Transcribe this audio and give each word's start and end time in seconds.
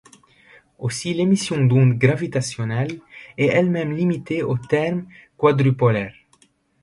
Aussi 0.79 1.13
l'émission 1.13 1.63
d'ondes 1.63 1.93
gravitationnelles 1.99 2.99
est-elle 3.37 3.69
limitée 3.93 4.41
au 4.41 4.57
terme 4.57 5.05
quadrupolaire. 5.37 6.15